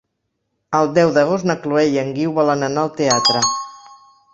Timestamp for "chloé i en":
1.67-2.11